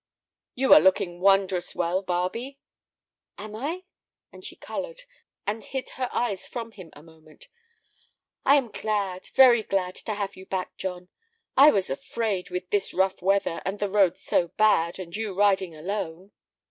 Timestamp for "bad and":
14.47-15.15